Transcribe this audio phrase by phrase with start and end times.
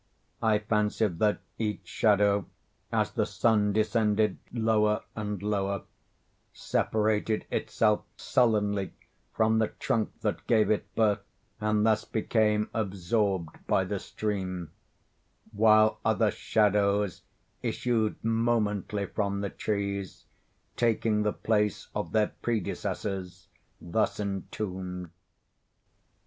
[0.41, 2.47] I fancied that each shadow,
[2.91, 5.83] as the sun descended lower and lower,
[6.53, 8.93] separated itself sullenly
[9.31, 11.19] from the trunk that gave it birth,
[11.59, 14.71] and thus became absorbed by the stream;
[15.51, 17.21] while other shadows
[17.61, 20.25] issued momently from the trees,
[20.75, 23.49] taking the place of their predecessors
[23.79, 25.11] thus entombed.